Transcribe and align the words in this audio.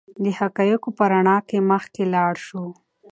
د 0.23 0.25
حقایقو 0.39 0.89
په 0.97 1.03
رڼا 1.11 1.37
کې 1.47 1.57
مخکې 1.71 2.03
لاړ 2.13 2.33
شو. 2.45 2.63